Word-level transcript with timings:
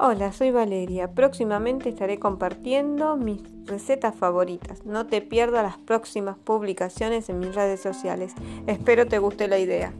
Hola, 0.00 0.32
soy 0.32 0.52
Valeria. 0.52 1.10
Próximamente 1.10 1.88
estaré 1.88 2.20
compartiendo 2.20 3.16
mis 3.16 3.42
recetas 3.66 4.14
favoritas. 4.14 4.86
No 4.86 5.08
te 5.08 5.20
pierdas 5.20 5.64
las 5.64 5.76
próximas 5.76 6.36
publicaciones 6.38 7.28
en 7.28 7.40
mis 7.40 7.52
redes 7.52 7.80
sociales. 7.80 8.32
Espero 8.68 9.06
te 9.08 9.18
guste 9.18 9.48
la 9.48 9.58
idea. 9.58 9.92